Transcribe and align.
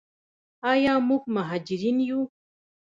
آیا 0.71 0.93
موږ 1.07 1.23
مهاجرین 1.35 1.97
یو؟ 2.07 2.21